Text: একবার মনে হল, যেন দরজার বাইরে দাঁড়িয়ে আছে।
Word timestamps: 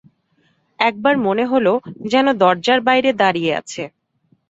একবার 0.79 1.15
মনে 1.25 1.45
হল, 1.45 1.67
যেন 2.05 2.27
দরজার 2.41 2.79
বাইরে 2.87 3.09
দাঁড়িয়ে 3.21 3.51
আছে। 3.59 3.83